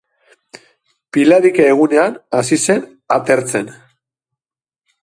[1.17, 2.83] Pilarika egunean hasi zen
[3.19, 3.71] atertzen.